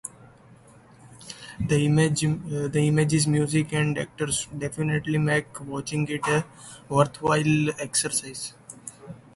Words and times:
The 1.59 1.85
images, 2.87 3.27
music 3.27 3.71
and 3.73 3.95
actors 3.99 4.47
definitely 4.47 5.19
make 5.19 5.61
watching 5.61 6.07
it 6.07 6.25
a 6.27 6.43
worthwhile 6.89 7.69
exercise. 7.77 8.55